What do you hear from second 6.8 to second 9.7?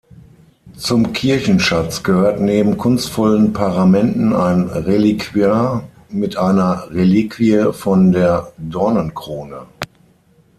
Reliquie von der Dornenkrone.